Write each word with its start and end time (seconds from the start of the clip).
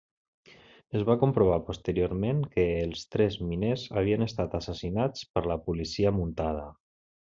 Es 0.99 1.03
va 1.09 1.15
comprovar 1.23 1.59
posteriorment 1.67 2.41
que 2.55 2.65
els 2.85 3.03
tres 3.17 3.37
miners 3.51 3.83
havien 4.01 4.27
estat 4.27 4.57
assassinats 4.61 5.29
per 5.37 5.45
la 5.53 5.59
Policia 5.69 6.15
Muntada. 6.23 6.67